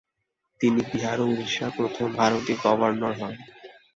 [0.61, 3.33] তিনি বিহার ও ওড়িশার প্রথম ভারতীয় গভর্নর হন।